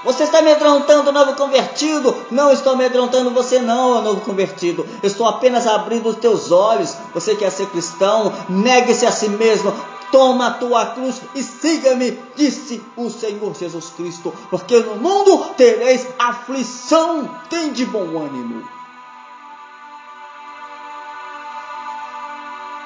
você 0.07 0.23
está 0.23 0.39
amedrontando 0.39 1.09
o 1.09 1.13
novo 1.13 1.35
convertido? 1.35 2.15
Não 2.31 2.49
estou 2.49 2.71
amedrontando 2.71 3.29
você, 3.31 3.59
não, 3.59 4.01
novo 4.01 4.21
convertido. 4.21 4.87
Estou 5.03 5.27
apenas 5.27 5.67
abrindo 5.67 6.07
os 6.07 6.15
teus 6.15 6.49
olhos. 6.49 6.95
Você 7.13 7.35
quer 7.35 7.51
ser 7.51 7.67
cristão? 7.67 8.31
Negue-se 8.47 9.05
a 9.05 9.11
si 9.11 9.27
mesmo. 9.27 9.73
Toma 10.09 10.47
a 10.47 10.51
tua 10.51 10.85
cruz 10.85 11.21
e 11.35 11.43
siga-me, 11.43 12.17
disse 12.37 12.81
o 12.95 13.09
Senhor 13.09 13.53
Jesus 13.53 13.89
Cristo, 13.97 14.33
porque 14.49 14.79
no 14.79 14.95
mundo 14.95 15.43
tereis 15.57 16.07
aflição. 16.17 17.29
Tem 17.49 17.73
de 17.73 17.85
bom 17.85 18.17
ânimo. 18.17 18.63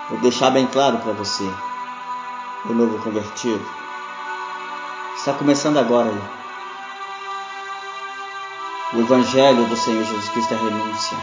Vou 0.09 0.19
deixar 0.21 0.49
bem 0.49 0.65
claro 0.65 0.97
para 0.97 1.13
você, 1.13 1.47
o 2.67 2.73
novo 2.73 2.97
convertido. 3.03 3.63
Está 5.15 5.33
começando 5.33 5.77
agora 5.77 6.09
aí. 6.09 6.40
O 8.93 8.99
Evangelho 8.99 9.65
do 9.67 9.77
Senhor 9.77 10.03
Jesus 10.03 10.29
Cristo 10.29 10.53
é 10.53 10.57
renúncia. 10.57 11.17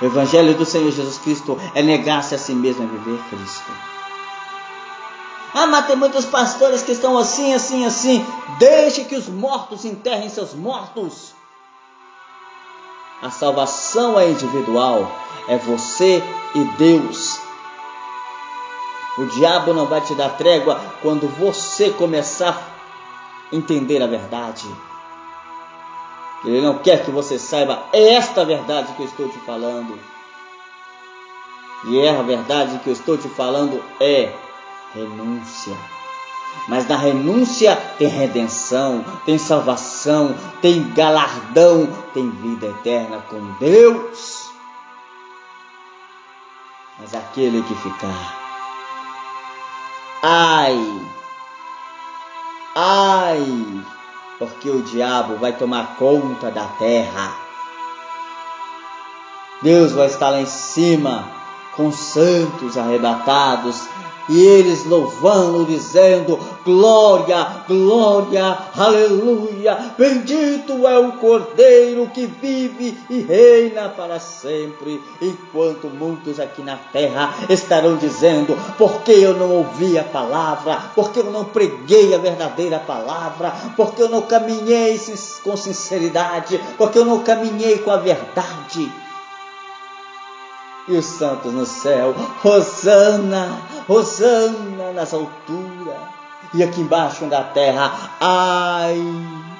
O 0.00 0.06
Evangelho 0.06 0.54
do 0.54 0.64
Senhor 0.64 0.90
Jesus 0.90 1.18
Cristo 1.18 1.58
é 1.74 1.82
negar-se 1.82 2.34
a 2.34 2.38
si 2.38 2.54
mesmo 2.54 2.84
a 2.84 2.86
viver 2.86 3.22
Cristo. 3.28 3.70
Ah, 5.52 5.66
mas 5.66 5.86
tem 5.86 5.94
muitos 5.94 6.24
pastores 6.24 6.82
que 6.82 6.92
estão 6.92 7.16
assim, 7.18 7.54
assim, 7.54 7.84
assim. 7.84 8.26
Deixe 8.58 9.04
que 9.04 9.14
os 9.14 9.28
mortos 9.28 9.84
enterrem 9.84 10.28
seus 10.28 10.54
mortos. 10.54 11.34
A 13.22 13.30
salvação 13.30 14.18
é 14.18 14.28
individual, 14.30 15.10
é 15.46 15.56
você 15.56 16.22
e 16.54 16.64
Deus. 16.76 17.38
O 19.16 19.26
diabo 19.26 19.72
não 19.72 19.86
vai 19.86 20.00
te 20.00 20.14
dar 20.14 20.30
trégua 20.30 20.80
quando 21.00 21.28
você 21.28 21.90
começar 21.90 22.56
a 23.52 23.54
entender 23.54 24.02
a 24.02 24.06
verdade. 24.06 24.66
Ele 26.44 26.60
não 26.60 26.78
quer 26.78 27.04
que 27.04 27.10
você 27.10 27.38
saiba 27.38 27.84
esta 27.92 28.44
verdade 28.44 28.92
que 28.94 29.02
eu 29.02 29.06
estou 29.06 29.28
te 29.28 29.38
falando. 29.40 29.98
E 31.86 31.98
é 31.98 32.10
a 32.10 32.22
verdade 32.22 32.78
que 32.80 32.88
eu 32.88 32.92
estou 32.92 33.16
te 33.16 33.28
falando 33.28 33.82
é 34.00 34.32
renúncia. 34.94 35.76
Mas 36.68 36.86
na 36.88 36.96
renúncia 36.96 37.76
tem 37.98 38.08
redenção, 38.08 39.04
tem 39.24 39.38
salvação, 39.38 40.34
tem 40.60 40.92
galardão, 40.92 41.86
tem 42.12 42.30
vida 42.30 42.66
eterna 42.66 43.22
com 43.28 43.40
Deus. 43.58 44.50
Mas 46.98 47.14
aquele 47.14 47.62
que 47.62 47.74
ficar, 47.74 48.38
ai, 50.22 51.06
ai, 52.76 53.84
porque 54.38 54.68
o 54.70 54.82
diabo 54.82 55.36
vai 55.36 55.52
tomar 55.52 55.96
conta 55.96 56.50
da 56.50 56.66
terra. 56.66 57.34
Deus 59.62 59.92
vai 59.92 60.06
estar 60.06 60.30
lá 60.30 60.40
em 60.40 60.46
cima 60.46 61.30
com 61.76 61.90
santos 61.90 62.76
arrebatados 62.76 63.88
e 64.28 64.40
eles 64.40 64.84
louvando, 64.84 65.64
dizendo: 65.64 66.38
Glória, 66.64 67.64
glória, 67.66 68.58
aleluia. 68.76 69.94
Bendito 69.98 70.86
é 70.86 70.98
o 70.98 71.12
Cordeiro 71.12 72.08
que 72.08 72.26
vive 72.26 72.98
e 73.10 73.20
reina 73.20 73.88
para 73.88 74.18
sempre. 74.18 75.02
Enquanto 75.20 75.88
muitos 75.88 76.40
aqui 76.40 76.62
na 76.62 76.76
terra 76.76 77.34
estarão 77.48 77.96
dizendo: 77.96 78.56
Porque 78.78 79.12
eu 79.12 79.34
não 79.34 79.50
ouvi 79.50 79.98
a 79.98 80.04
palavra, 80.04 80.80
porque 80.94 81.20
eu 81.20 81.30
não 81.30 81.44
preguei 81.44 82.14
a 82.14 82.18
verdadeira 82.18 82.78
palavra, 82.78 83.52
porque 83.76 84.02
eu 84.02 84.08
não 84.08 84.22
caminhei 84.22 85.00
com 85.42 85.56
sinceridade, 85.56 86.60
porque 86.76 86.98
eu 86.98 87.04
não 87.04 87.20
caminhei 87.20 87.78
com 87.78 87.90
a 87.90 87.96
verdade 87.96 89.04
e 90.88 90.96
os 90.96 91.04
santos 91.04 91.52
no 91.52 91.64
céu, 91.64 92.14
Rosana, 92.42 93.58
Rosana 93.88 94.92
nas 94.92 95.14
alturas, 95.14 95.96
e 96.52 96.62
aqui 96.62 96.80
embaixo 96.80 97.24
da 97.26 97.42
terra, 97.42 97.92
ai, 98.20 99.00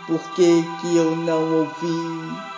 por 0.06 0.20
que 0.34 0.62
que 0.80 0.96
eu 0.96 1.16
não 1.16 1.60
ouvi? 1.60 2.53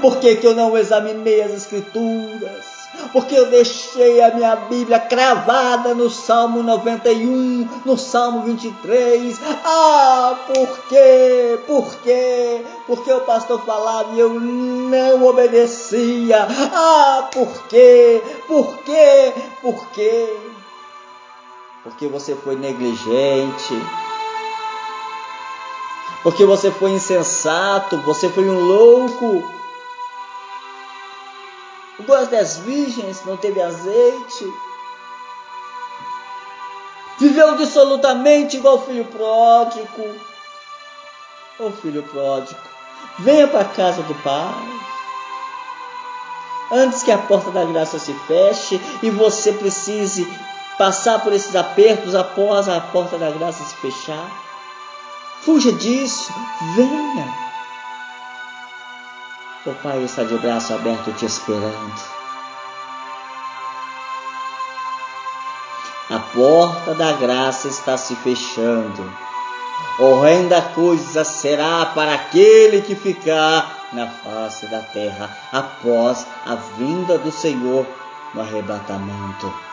Por 0.00 0.18
que 0.18 0.36
que 0.36 0.46
eu 0.46 0.54
não 0.54 0.76
examinei 0.76 1.42
as 1.42 1.52
escrituras? 1.52 2.80
porque 3.12 3.34
eu 3.34 3.50
deixei 3.50 4.20
a 4.22 4.34
minha 4.34 4.56
Bíblia 4.56 4.98
cravada 4.98 5.94
no 5.94 6.10
Salmo 6.10 6.62
91, 6.62 7.68
no 7.84 7.96
Salmo 7.96 8.42
23. 8.42 9.38
Ah, 9.64 10.38
por 10.46 10.78
quê? 10.88 11.58
Por 11.66 11.96
quê? 12.02 12.64
Porque 12.86 13.12
o 13.12 13.20
pastor 13.20 13.64
falava 13.64 14.14
e 14.14 14.20
eu 14.20 14.28
não 14.28 15.24
obedecia. 15.24 16.46
Ah, 16.72 17.28
por 17.32 17.66
quê? 17.68 18.22
Por 18.46 18.78
quê? 18.78 19.32
Por 19.60 19.90
quê? 19.90 20.36
Porque 21.82 22.06
você 22.06 22.34
foi 22.34 22.56
negligente. 22.56 23.74
Porque 26.22 26.44
você 26.44 26.70
foi 26.70 26.90
insensato, 26.90 27.96
você 28.02 28.28
foi 28.28 28.48
um 28.48 28.60
louco 28.60 29.60
o 32.00 32.26
das 32.26 32.56
virgens 32.58 33.24
não 33.26 33.36
teve 33.36 33.60
azeite. 33.60 34.54
Viveu 37.18 37.56
dissolutamente 37.56 38.56
igual 38.56 38.76
o 38.76 38.82
filho 38.82 39.04
pródigo. 39.04 40.14
Ô 41.58 41.70
filho 41.70 42.02
pródigo, 42.04 42.58
venha 43.18 43.46
para 43.46 43.60
a 43.60 43.64
casa 43.66 44.02
do 44.02 44.14
Pai. 44.22 44.80
Antes 46.72 47.02
que 47.02 47.12
a 47.12 47.18
porta 47.18 47.50
da 47.50 47.64
graça 47.64 47.98
se 47.98 48.14
feche 48.26 48.80
e 49.02 49.10
você 49.10 49.52
precise 49.52 50.26
passar 50.78 51.22
por 51.22 51.34
esses 51.34 51.54
apertos 51.54 52.14
após 52.14 52.66
a 52.66 52.80
porta 52.80 53.18
da 53.18 53.30
graça 53.30 53.62
se 53.62 53.74
fechar. 53.76 54.49
Fuja 55.42 55.72
disso, 55.72 56.32
venha. 56.76 57.34
O 59.64 59.74
Pai 59.82 60.02
está 60.02 60.22
de 60.22 60.36
braço 60.38 60.74
aberto 60.74 61.12
te 61.12 61.24
esperando. 61.24 62.20
A 66.10 66.18
porta 66.18 66.94
da 66.94 67.12
graça 67.12 67.68
está 67.68 67.96
se 67.96 68.16
fechando. 68.16 69.10
Horrenda 69.98 70.60
coisa 70.60 71.24
será 71.24 71.86
para 71.86 72.14
aquele 72.14 72.82
que 72.82 72.94
ficar 72.94 73.86
na 73.92 74.08
face 74.08 74.66
da 74.66 74.80
terra 74.80 75.36
após 75.52 76.26
a 76.44 76.54
vinda 76.54 77.16
do 77.16 77.30
Senhor 77.30 77.86
no 78.34 78.40
arrebatamento. 78.40 79.69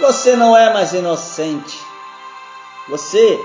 Você 0.00 0.36
não 0.36 0.56
é 0.56 0.72
mais 0.72 0.92
inocente. 0.92 1.78
Você 2.88 3.40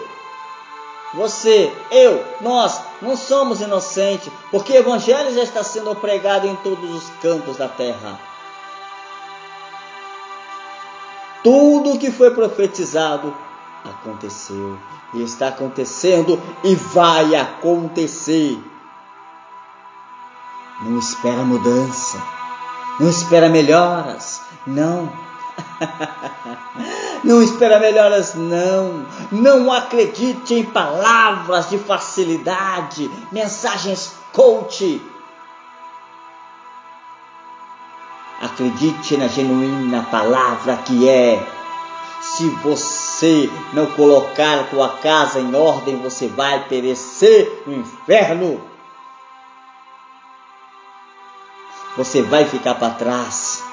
você, 1.14 1.76
eu, 1.92 2.24
nós 2.40 2.82
não 3.02 3.18
somos 3.18 3.60
inocentes, 3.60 4.32
porque 4.50 4.72
o 4.72 4.78
Evangelho 4.78 5.34
já 5.34 5.44
está 5.44 5.62
sendo 5.62 5.94
pregado 5.94 6.48
em 6.48 6.56
todos 6.58 6.90
os 6.90 7.10
cantos 7.22 7.58
da 7.58 7.68
terra. 7.68 8.18
Tudo 11.44 11.94
o 11.94 12.00
que 12.00 12.12
foi 12.12 12.32
profetizado 12.32 13.36
aconteceu 13.84 14.78
e 15.14 15.22
está 15.22 15.50
acontecendo 15.50 16.42
e 16.64 16.76
vai 16.76 17.36
acontecer. 17.36 18.58
Não 20.84 20.98
espera 20.98 21.44
mudança, 21.44 22.24
não 23.00 23.10
espera 23.10 23.50
melhoras, 23.50 24.42
não 24.66 25.12
não 27.24 27.42
espera 27.42 27.80
melhoras, 27.80 28.36
não. 28.36 29.06
Não 29.32 29.72
acredite 29.72 30.54
em 30.54 30.66
palavras 30.66 31.70
de 31.70 31.78
facilidade, 31.78 33.10
mensagens 33.32 34.16
coach. 34.34 35.02
Acredite 38.42 39.18
na 39.18 39.28
genuína 39.28 40.08
palavra 40.10 40.78
que 40.78 41.08
é: 41.08 41.46
se 42.22 42.50
você 42.64 43.50
não 43.74 43.88
colocar 43.88 44.60
a 44.60 44.64
tua 44.64 44.90
casa 44.98 45.40
em 45.40 45.56
ordem, 45.56 45.98
você 45.98 46.28
vai 46.28 46.68
perecer 46.68 47.64
no 47.68 47.74
inferno. 47.76 48.62
Você 51.98 52.22
vai 52.22 52.46
ficar 52.46 52.76
para 52.76 52.94
trás 52.94 53.71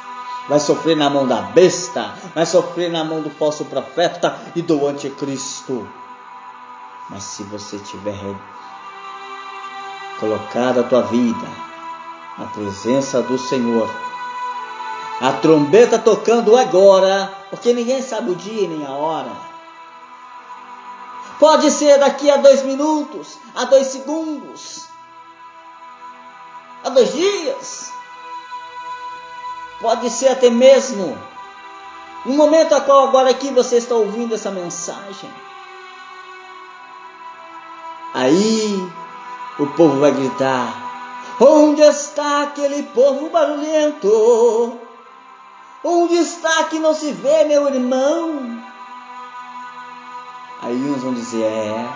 vai 0.48 0.58
sofrer 0.58 0.96
na 0.96 1.10
mão 1.10 1.26
da 1.26 1.42
besta, 1.42 2.14
vai 2.34 2.46
sofrer 2.46 2.90
na 2.90 3.04
mão 3.04 3.20
do 3.20 3.30
falso 3.30 3.64
profeta 3.66 4.36
e 4.56 4.62
do 4.62 4.86
anticristo. 4.86 5.86
Mas 7.10 7.22
se 7.22 7.42
você 7.44 7.78
tiver 7.78 8.18
colocado 10.18 10.80
a 10.80 10.82
tua 10.84 11.02
vida 11.02 11.46
na 12.38 12.46
presença 12.46 13.22
do 13.22 13.36
Senhor, 13.38 13.88
a 15.20 15.32
trombeta 15.34 15.98
tocando 15.98 16.56
agora, 16.56 17.30
porque 17.50 17.72
ninguém 17.72 18.00
sabe 18.00 18.30
o 18.30 18.36
dia 18.36 18.68
nem 18.68 18.86
a 18.86 18.92
hora. 18.92 19.32
Pode 21.38 21.70
ser 21.70 21.98
daqui 21.98 22.30
a 22.30 22.36
dois 22.36 22.62
minutos, 22.62 23.38
a 23.54 23.64
dois 23.64 23.88
segundos, 23.88 24.86
a 26.84 26.88
dois 26.88 27.12
dias 27.12 27.97
Pode 29.80 30.10
ser 30.10 30.28
até 30.28 30.50
mesmo 30.50 31.16
no 32.24 32.34
momento 32.34 32.74
a 32.74 32.80
qual 32.80 33.08
agora 33.08 33.30
aqui 33.30 33.50
você 33.50 33.76
está 33.76 33.94
ouvindo 33.94 34.34
essa 34.34 34.50
mensagem. 34.50 35.30
Aí 38.12 38.90
o 39.58 39.66
povo 39.68 40.00
vai 40.00 40.10
gritar: 40.10 41.36
Onde 41.40 41.82
está 41.82 42.42
aquele 42.42 42.82
povo 42.82 43.30
barulhento? 43.30 44.78
Onde 45.84 46.14
está 46.14 46.64
que 46.64 46.78
não 46.80 46.92
se 46.92 47.12
vê, 47.12 47.44
meu 47.44 47.68
irmão? 47.68 48.60
Aí 50.60 50.76
uns 50.90 51.02
vão 51.02 51.14
dizer: 51.14 51.44
É, 51.44 51.88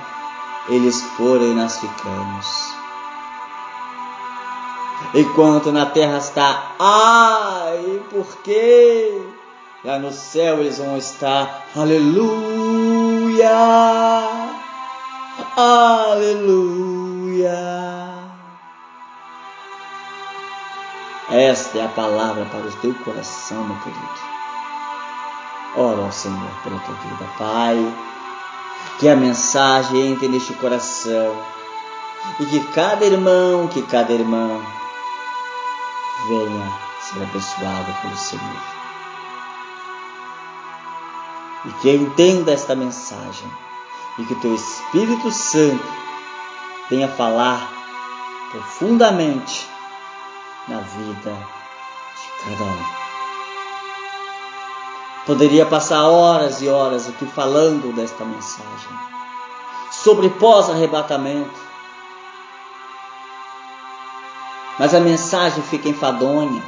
eles 0.69 1.03
foram 1.17 1.47
e 1.47 1.55
nós 1.55 1.79
ficamos 1.79 2.82
enquanto 5.15 5.73
na 5.73 5.87
terra 5.87 6.19
está, 6.19 6.75
ai, 6.79 8.03
por 8.11 8.37
quê? 8.43 9.23
Lá 9.85 9.99
no 9.99 10.13
céu 10.13 10.61
eles 10.61 10.79
vão 10.79 10.97
estar, 10.97 11.67
aleluia, 11.75 13.49
aleluia. 15.57 17.03
Esta 21.31 21.79
é 21.79 21.85
a 21.85 21.89
palavra 21.89 22.45
para 22.45 22.67
o 22.67 22.73
teu 22.73 22.95
coração, 23.05 23.65
meu 23.65 23.77
querido. 23.79 24.33
Ora 25.77 26.03
ao 26.03 26.13
Senhor 26.13 26.51
pela 26.63 26.79
tua 26.81 26.95
vida, 26.95 27.25
Pai. 27.39 27.95
Que 28.99 29.09
a 29.09 29.17
mensagem 29.17 30.13
entre 30.13 30.29
neste 30.29 30.53
coração 30.55 31.35
e 32.39 32.45
que 32.47 32.61
cada 32.73 33.05
irmão, 33.05 33.67
que 33.69 33.81
cada 33.83 34.13
irmã 34.13 34.61
venha 36.29 36.79
ser 37.01 37.23
abençoado 37.23 38.01
pelo 38.01 38.17
Senhor. 38.17 38.83
e 41.65 41.73
que 41.75 41.91
entenda 41.91 42.53
esta 42.53 42.75
mensagem 42.75 43.51
e 44.19 44.25
que 44.25 44.33
o 44.33 44.41
teu 44.41 44.55
Espírito 44.55 45.31
Santo 45.31 45.85
venha 46.91 47.09
falar 47.09 47.71
profundamente 48.51 49.67
na 50.69 50.81
vida 50.81 51.31
de 51.31 52.45
cada 52.45 52.65
um. 52.65 53.03
Poderia 55.25 55.65
passar 55.65 56.05
horas 56.05 56.61
e 56.61 56.69
horas 56.69 57.09
aqui 57.09 57.25
falando 57.27 57.95
desta 57.95 58.25
mensagem 58.25 59.13
sobre 59.91 60.29
pós-arrebatamento, 60.31 61.72
mas 64.79 64.95
a 64.95 65.01
mensagem 65.01 65.63
fica 65.63 65.89
enfadonha. 65.89 66.63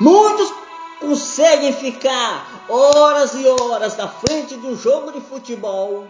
Muitos 0.00 0.52
conseguem 1.00 1.72
ficar 1.72 2.46
horas 2.68 3.34
e 3.34 3.46
horas 3.46 3.96
na 3.96 4.08
frente 4.08 4.56
de 4.56 4.66
um 4.66 4.76
jogo 4.76 5.12
de 5.12 5.20
futebol, 5.20 6.06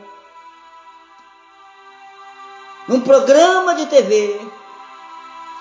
num 2.87 3.01
programa 3.01 3.75
de 3.75 3.87
TV, 3.87 4.41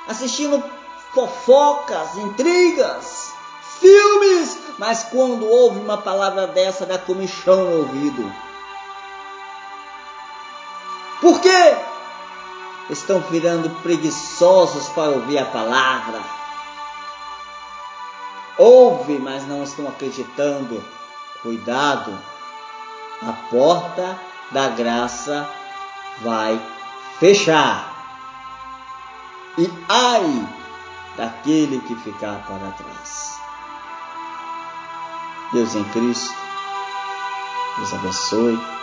assistindo 0.07 0.63
fofocas, 1.13 2.17
intrigas, 2.17 3.31
filmes, 3.79 4.57
mas 4.77 5.03
quando 5.03 5.47
ouve 5.47 5.79
uma 5.79 5.97
palavra 5.97 6.47
dessa 6.47 6.85
dá 6.85 6.97
comichão 6.97 7.63
no 7.63 7.77
ouvido. 7.79 8.33
Por 11.21 11.39
quê? 11.39 11.77
Estão 12.89 13.21
virando 13.21 13.69
preguiçosos 13.81 14.89
para 14.89 15.09
ouvir 15.09 15.37
a 15.37 15.45
palavra. 15.45 16.19
Ouve, 18.57 19.17
mas 19.19 19.47
não 19.47 19.63
estão 19.63 19.87
acreditando. 19.87 20.83
Cuidado, 21.41 22.17
a 23.21 23.33
porta 23.49 24.19
da 24.51 24.69
graça 24.69 25.49
vai 26.21 26.61
fechar. 27.19 27.91
E 29.57 29.71
ai 29.87 30.47
daquele 31.17 31.79
que 31.81 31.95
ficar 31.95 32.45
para 32.45 32.71
trás. 32.71 33.39
Deus 35.51 35.75
em 35.75 35.83
Cristo, 35.85 36.35
Deus 37.77 37.93
abençoe. 37.93 38.82